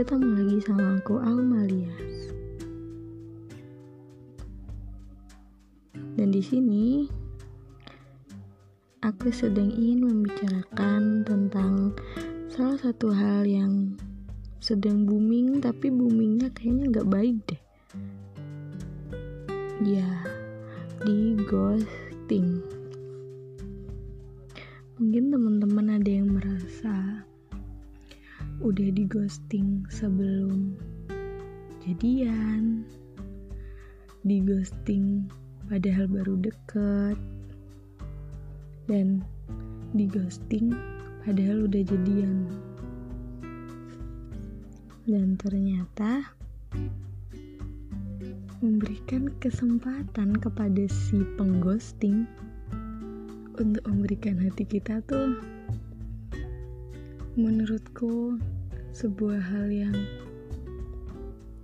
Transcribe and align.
ketemu 0.00 0.32
lagi 0.32 0.58
sama 0.64 0.96
aku 0.96 1.20
Almalias. 1.20 2.32
Dan 6.16 6.32
di 6.32 6.40
sini 6.40 7.04
aku 9.04 9.28
sedang 9.28 9.68
ingin 9.68 10.08
membicarakan 10.08 11.20
tentang 11.28 11.92
salah 12.48 12.80
satu 12.80 13.12
hal 13.12 13.44
yang 13.44 13.92
sedang 14.56 15.04
booming 15.04 15.60
tapi 15.60 15.92
boomingnya 15.92 16.48
kayaknya 16.56 16.96
nggak 16.96 17.10
baik 17.12 17.36
deh. 17.44 17.62
Ya, 19.84 20.08
di 21.04 21.36
ghosting. 21.44 22.64
Mungkin 24.96 25.28
teman-teman 25.28 26.00
ada 26.00 26.08
yang 26.08 26.32
merasa 26.32 27.28
udah 28.60 28.92
di 28.92 29.08
ghosting 29.08 29.88
sebelum 29.88 30.76
jadian. 31.80 32.84
Di 34.20 34.44
ghosting 34.44 35.24
padahal 35.64 36.04
baru 36.12 36.36
deket. 36.44 37.16
Dan 38.84 39.24
di 39.96 40.04
ghosting 40.04 40.76
padahal 41.24 41.64
udah 41.64 41.82
jadian. 41.88 42.44
Dan 45.08 45.40
ternyata 45.40 46.36
memberikan 48.60 49.32
kesempatan 49.40 50.36
kepada 50.36 50.84
si 50.84 51.24
pengghosting 51.40 52.28
untuk 53.56 53.84
memberikan 53.88 54.36
hati 54.36 54.68
kita 54.68 55.00
tuh 55.08 55.40
menurutku 57.40 58.36
sebuah 58.92 59.40
hal 59.40 59.72
yang 59.72 59.96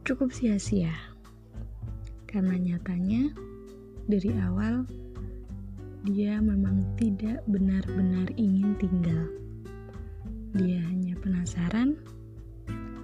cukup 0.09 0.33
sia-sia. 0.33 0.97
Karena 2.25 2.57
nyatanya 2.57 3.29
dari 4.09 4.33
awal 4.41 4.89
dia 6.09 6.41
memang 6.41 6.81
tidak 6.97 7.45
benar-benar 7.45 8.33
ingin 8.41 8.73
tinggal. 8.81 9.29
Dia 10.57 10.81
hanya 10.89 11.13
penasaran 11.21 12.01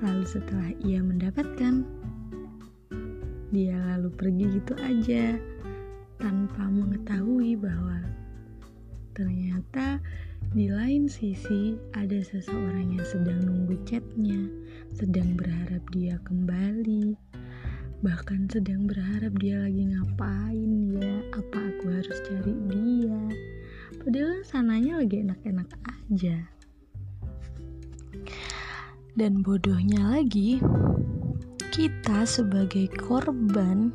lalu 0.00 0.24
setelah 0.24 0.72
ia 0.82 1.04
mendapatkan 1.04 1.84
dia 3.52 3.76
lalu 3.92 4.08
pergi 4.16 4.44
gitu 4.56 4.74
aja 4.80 5.36
tanpa 6.16 6.72
mengetahui 6.72 7.52
bahwa 7.60 8.00
ternyata 9.12 10.00
di 10.52 10.68
lain 10.68 11.08
sisi, 11.08 11.78
ada 11.96 12.20
seseorang 12.20 12.92
yang 12.92 13.06
sedang 13.08 13.40
nunggu 13.46 13.78
chatnya, 13.88 14.52
sedang 14.92 15.32
berharap 15.32 15.80
dia 15.94 16.20
kembali, 16.28 17.16
bahkan 18.04 18.44
sedang 18.52 18.84
berharap 18.84 19.32
dia 19.40 19.64
lagi 19.64 19.88
ngapain 19.96 20.72
ya, 20.98 21.14
apa 21.32 21.58
aku 21.72 21.84
harus 21.88 22.18
cari 22.28 22.54
dia. 22.68 23.22
Padahal 24.02 24.44
sananya 24.44 25.00
lagi 25.00 25.24
enak-enak 25.24 25.68
aja. 25.88 26.36
Dan 29.16 29.40
bodohnya 29.40 30.20
lagi, 30.20 30.60
kita 31.72 32.28
sebagai 32.28 32.92
korban 33.00 33.92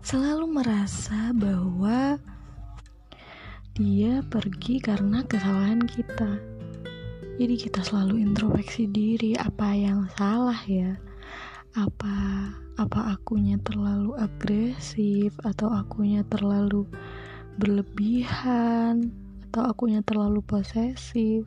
selalu 0.00 0.48
merasa 0.48 1.32
bahwa 1.36 2.16
dia 3.74 4.22
pergi 4.30 4.78
karena 4.78 5.26
kesalahan 5.26 5.82
kita. 5.82 6.38
Jadi 7.42 7.58
kita 7.58 7.82
selalu 7.82 8.22
introspeksi 8.22 8.86
diri, 8.86 9.34
apa 9.34 9.74
yang 9.74 10.06
salah 10.14 10.62
ya? 10.70 10.94
Apa 11.74 12.14
apa 12.78 13.18
akunya 13.18 13.58
terlalu 13.66 14.14
agresif 14.14 15.34
atau 15.42 15.74
akunya 15.74 16.22
terlalu 16.30 16.86
berlebihan 17.58 19.10
atau 19.50 19.66
akunya 19.66 20.06
terlalu 20.06 20.38
posesif? 20.46 21.42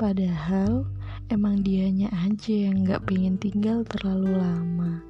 Padahal 0.00 0.88
emang 1.28 1.60
dianya 1.60 2.08
aja 2.24 2.72
yang 2.72 2.88
nggak 2.88 3.04
pengen 3.04 3.36
tinggal 3.36 3.84
terlalu 3.84 4.32
lama. 4.32 5.04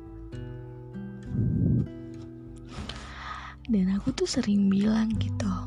Dan 3.70 3.94
aku 3.94 4.10
tuh 4.12 4.26
sering 4.26 4.66
bilang 4.66 5.14
gitu, 5.22 5.63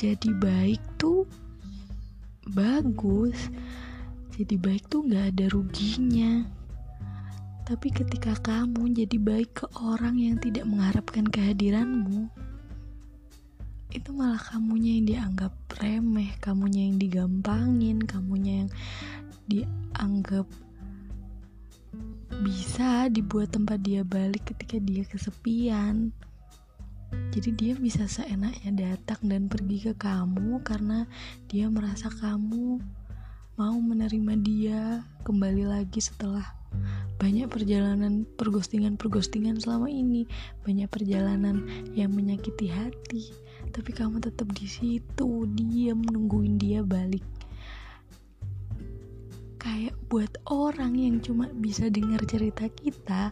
jadi 0.00 0.32
baik 0.32 0.80
tuh 0.96 1.28
bagus. 2.56 3.36
Jadi 4.32 4.56
baik 4.56 4.88
tuh 4.88 5.04
gak 5.04 5.36
ada 5.36 5.52
ruginya. 5.52 6.48
Tapi 7.68 7.92
ketika 7.92 8.32
kamu 8.40 8.96
jadi 8.96 9.16
baik 9.20 9.50
ke 9.60 9.66
orang 9.76 10.16
yang 10.16 10.40
tidak 10.40 10.64
mengharapkan 10.64 11.28
kehadiranmu 11.28 12.32
itu 13.90 14.14
malah 14.14 14.38
kamunya 14.38 15.02
yang 15.02 15.06
dianggap 15.06 15.52
remeh 15.82 16.30
kamunya 16.38 16.86
yang 16.86 16.98
digampangin 17.02 17.98
kamunya 18.06 18.62
yang 18.62 18.70
dianggap 19.50 20.46
bisa 22.38 23.10
dibuat 23.10 23.50
tempat 23.50 23.82
dia 23.82 24.06
balik 24.06 24.46
ketika 24.46 24.78
dia 24.78 25.02
kesepian 25.02 26.14
jadi 27.30 27.50
dia 27.54 27.72
bisa 27.78 28.06
seenaknya 28.10 28.70
datang 28.74 29.22
dan 29.26 29.46
pergi 29.46 29.90
ke 29.90 29.94
kamu 29.94 30.62
karena 30.66 31.06
dia 31.46 31.70
merasa 31.70 32.10
kamu 32.10 32.82
mau 33.54 33.76
menerima 33.76 34.34
dia 34.40 34.80
kembali 35.22 35.68
lagi 35.68 36.00
setelah 36.02 36.60
banyak 37.20 37.50
perjalanan 37.50 38.24
pergostingan-pergostingan 38.38 39.60
selama 39.60 39.90
ini. 39.92 40.24
Banyak 40.64 40.88
perjalanan 40.88 41.66
yang 41.92 42.14
menyakiti 42.14 42.70
hati 42.70 43.34
tapi 43.70 43.94
kamu 43.94 44.18
tetap 44.18 44.50
di 44.56 44.66
situ 44.66 45.46
diam 45.54 46.02
nungguin 46.02 46.58
dia 46.58 46.82
balik. 46.82 47.22
Kayak 49.60 49.94
buat 50.08 50.32
orang 50.48 50.96
yang 50.96 51.20
cuma 51.20 51.46
bisa 51.52 51.86
dengar 51.92 52.24
cerita 52.24 52.66
kita 52.72 53.30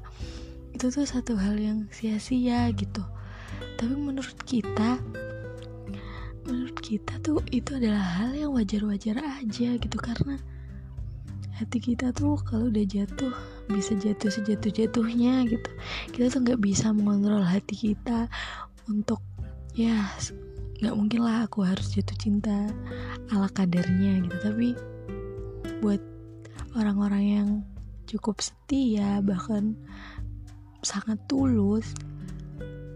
itu 0.76 0.92
tuh 0.92 1.08
satu 1.08 1.34
hal 1.34 1.56
yang 1.56 1.78
sia-sia 1.90 2.68
gitu 2.76 3.02
tapi 3.78 3.94
menurut 3.94 4.38
kita 4.42 4.98
menurut 6.48 6.78
kita 6.82 7.14
tuh 7.22 7.38
itu 7.54 7.78
adalah 7.78 8.02
hal 8.18 8.34
yang 8.34 8.50
wajar-wajar 8.50 9.20
aja 9.22 9.68
gitu. 9.78 9.96
Karena 10.00 10.34
hati 11.54 11.78
kita 11.78 12.10
tuh 12.10 12.40
kalau 12.42 12.72
udah 12.72 12.82
jatuh 12.82 13.30
bisa 13.70 13.94
jatuh 13.94 14.32
sejatuh-jatuhnya 14.32 15.46
gitu. 15.46 15.70
Kita 16.10 16.26
tuh 16.32 16.40
nggak 16.42 16.60
bisa 16.60 16.90
mengontrol 16.90 17.44
hati 17.44 17.94
kita 17.94 18.26
untuk 18.90 19.22
ya 19.78 20.10
nggak 20.82 20.94
mungkin 20.98 21.20
lah 21.22 21.46
aku 21.46 21.62
harus 21.62 21.94
jatuh 21.94 22.16
cinta 22.18 22.66
ala 23.30 23.46
kadarnya 23.52 24.24
gitu. 24.26 24.36
Tapi 24.42 24.74
buat 25.84 26.02
orang-orang 26.74 27.24
yang 27.24 27.48
cukup 28.08 28.40
setia 28.40 29.20
bahkan 29.20 29.76
sangat 30.80 31.20
tulus 31.28 31.92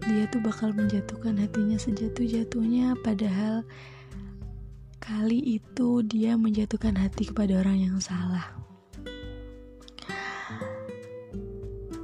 dia 0.03 0.27
tuh 0.27 0.43
bakal 0.43 0.75
menjatuhkan 0.75 1.39
hatinya 1.39 1.79
sejatuh-jatuhnya 1.79 2.99
padahal 2.99 3.63
kali 4.99 5.59
itu 5.59 6.03
dia 6.03 6.35
menjatuhkan 6.35 6.95
hati 6.99 7.31
kepada 7.31 7.63
orang 7.63 7.87
yang 7.87 7.97
salah. 8.03 8.51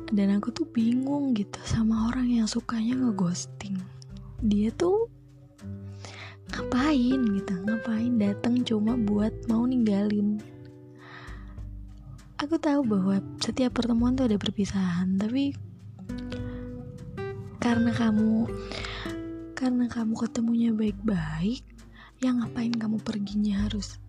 Dan 0.09 0.31
aku 0.35 0.49
tuh 0.55 0.67
bingung 0.71 1.35
gitu 1.35 1.59
sama 1.67 2.07
orang 2.07 2.31
yang 2.31 2.47
sukanya 2.47 2.95
ngeghosting. 2.97 3.75
Dia 4.47 4.71
tuh 4.74 5.12
ngapain 6.50 7.19
gitu 7.35 7.53
ngapain 7.62 8.15
datang 8.15 8.63
cuma 8.63 8.95
buat 8.95 9.31
mau 9.51 9.68
ninggalin. 9.68 10.39
Aku 12.39 12.56
tahu 12.56 12.88
bahwa 12.88 13.19
setiap 13.44 13.75
pertemuan 13.75 14.15
tuh 14.15 14.31
ada 14.31 14.39
perpisahan 14.39 15.19
tapi 15.19 15.51
karena 17.59 17.91
kamu 17.91 18.47
karena 19.51 19.85
kamu 19.91 20.13
ketemunya 20.15 20.71
baik-baik 20.71 21.63
yang 22.23 22.39
ngapain 22.39 22.71
kamu 22.71 23.00
perginya 23.03 23.67
harus 23.67 24.00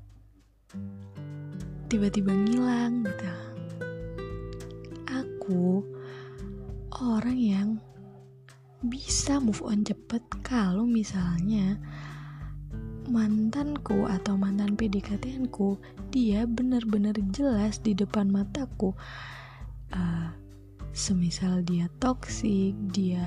tiba-tiba 1.90 2.30
ngilang 2.30 3.02
gitu? 3.02 3.30
Aku 5.10 5.82
orang 6.94 7.38
yang 7.38 7.68
bisa 8.86 9.42
move 9.42 9.60
on 9.66 9.82
cepet 9.82 10.22
kalau 10.46 10.86
misalnya 10.86 11.76
mantanku 13.10 14.06
atau 14.06 14.38
mantan 14.38 14.78
PDKT-ku 14.78 15.76
dia 16.14 16.46
benar-benar 16.46 17.18
jelas 17.34 17.82
di 17.82 17.92
depan 17.92 18.30
mataku 18.30 18.94
uh, 19.90 20.30
semisal 20.90 21.62
dia 21.62 21.86
toksik 22.02 22.74
dia 22.90 23.22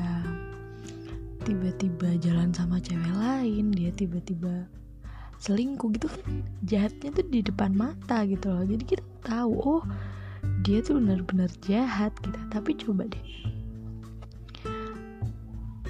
tiba-tiba 1.43 2.15
jalan 2.23 2.51
sama 2.55 2.79
cewek 2.79 3.11
lain 3.15 3.71
dia 3.71 3.91
tiba-tiba 3.91 4.67
selingkuh 5.39 5.91
gitu 5.95 6.07
kan 6.07 6.43
jahatnya 6.63 7.11
tuh 7.11 7.25
di 7.27 7.43
depan 7.43 7.75
mata 7.75 8.23
gitu 8.23 8.47
loh. 8.47 8.63
Jadi 8.63 8.83
kita 8.95 9.03
tahu 9.27 9.51
oh 9.59 9.83
dia 10.63 10.79
tuh 10.79 10.99
benar-benar 10.99 11.51
jahat 11.63 12.15
gitu 12.23 12.39
tapi 12.51 12.71
coba 12.79 13.07
deh 13.11 13.25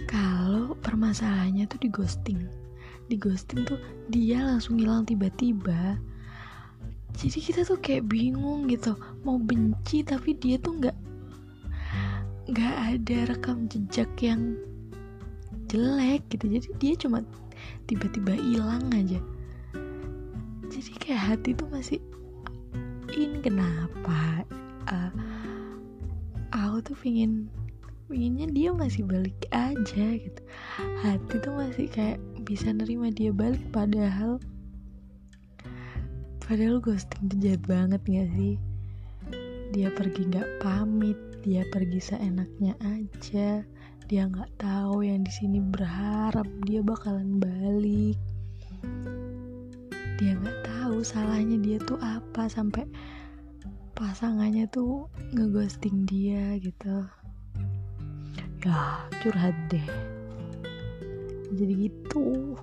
kalau 0.09 0.73
permasalahannya 0.81 1.65
tuh 1.69 1.81
di 1.81 1.89
ghosting 1.89 2.41
di 3.09 3.17
ghosting 3.17 3.65
tuh 3.65 3.77
dia 4.09 4.41
langsung 4.41 4.77
hilang 4.81 5.05
tiba-tiba 5.05 5.97
jadi 7.13 7.39
kita 7.39 7.61
tuh 7.69 7.77
kayak 7.77 8.09
bingung 8.09 8.65
gitu. 8.65 8.97
Mau 9.21 9.37
benci 9.37 10.01
tapi 10.01 10.33
dia 10.33 10.57
tuh 10.57 10.81
nggak 10.81 10.97
nggak 12.43 12.75
ada 12.75 13.17
rekam 13.31 13.71
jejak 13.71 14.11
yang 14.19 14.59
jelek 15.71 16.21
gitu. 16.27 16.59
Jadi 16.59 16.67
dia 16.79 16.93
cuma 16.99 17.23
tiba-tiba 17.87 18.35
hilang 18.35 18.91
aja. 18.91 19.19
Jadi 20.67 20.91
kayak 20.99 21.21
hati 21.21 21.55
tuh 21.55 21.69
masih 21.71 21.99
ini 23.13 23.39
kenapa? 23.39 24.43
Uh, 24.89 25.11
aku 26.51 26.91
tuh 26.91 26.97
pingin 26.99 27.47
pinginnya 28.11 28.45
dia 28.51 28.69
masih 28.75 29.07
balik 29.07 29.37
aja 29.55 30.05
gitu. 30.19 30.41
Hati 31.01 31.35
tuh 31.39 31.53
masih 31.55 31.87
kayak 31.87 32.19
bisa 32.43 32.69
nerima 32.75 33.07
dia 33.09 33.31
balik 33.31 33.63
padahal 33.71 34.37
padahal 36.43 36.83
ghosting 36.83 37.31
tuh 37.31 37.39
jahat 37.39 37.63
banget 37.63 38.01
gak 38.03 38.29
sih? 38.35 38.59
Dia 39.73 39.89
pergi 39.95 40.27
gak 40.29 40.61
pamit 40.61 41.32
dia 41.43 41.67
pergi 41.67 41.99
seenaknya 41.99 42.71
aja. 42.79 43.67
Dia 44.07 44.23
nggak 44.31 44.63
tahu 44.63 45.03
yang 45.03 45.27
di 45.27 45.31
sini 45.31 45.59
berharap 45.59 46.47
dia 46.63 46.79
bakalan 46.79 47.35
balik. 47.35 48.15
Dia 50.15 50.39
nggak 50.39 50.59
tahu 50.63 51.03
salahnya 51.03 51.59
dia 51.59 51.83
tuh 51.83 51.99
apa 51.99 52.47
sampai 52.47 52.87
pasangannya 53.91 54.71
tuh 54.71 55.11
ngeghosting 55.35 56.07
dia 56.07 56.55
gitu. 56.63 57.03
Ya 58.63 59.03
curhat 59.19 59.55
deh. 59.67 59.87
Jadi 61.51 61.91
gitu. 61.91 62.55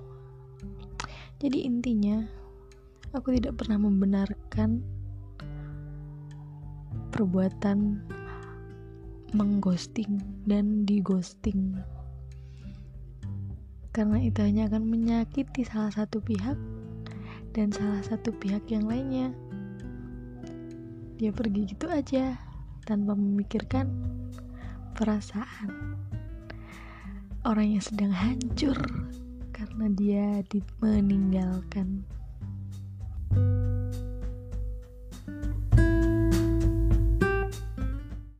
Jadi 1.37 1.69
intinya 1.69 2.25
aku 3.13 3.37
tidak 3.37 3.61
pernah 3.61 3.77
membenarkan 3.77 4.81
perbuatan 7.13 8.01
mengghosting 9.31 10.19
dan 10.45 10.83
dighosting 10.83 11.79
karena 13.91 14.23
itu 14.23 14.39
hanya 14.39 14.71
akan 14.71 14.87
menyakiti 14.87 15.67
salah 15.67 15.91
satu 15.91 16.23
pihak 16.23 16.55
dan 17.51 17.75
salah 17.75 17.99
satu 17.99 18.31
pihak 18.31 18.63
yang 18.71 18.87
lainnya. 18.87 19.35
Dia 21.19 21.35
pergi 21.35 21.67
gitu 21.67 21.91
aja 21.91 22.39
tanpa 22.87 23.19
memikirkan 23.19 23.91
perasaan. 24.95 25.99
Orang 27.43 27.75
yang 27.75 27.83
sedang 27.83 28.15
hancur 28.15 28.79
karena 29.51 29.85
dia 29.91 30.39
meninggalkan 30.79 32.07